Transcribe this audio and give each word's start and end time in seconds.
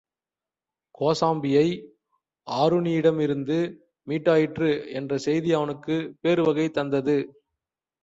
கோசாம்பியை 0.95 1.67
ஆருணியிடமிருந்து 2.47 3.59
மீட்டாயிற்று 4.07 4.91
என்ற 4.93 5.17
செய்தி 5.17 5.53
அவனுக்குப் 5.53 6.17
பேருவகை 6.21 6.69
தந்தது. 6.71 7.17